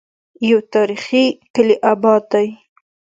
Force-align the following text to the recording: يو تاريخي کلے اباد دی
يو 0.49 0.57
تاريخي 0.73 1.23
کلے 1.53 1.75
اباد 1.91 2.21
دی 2.31 2.47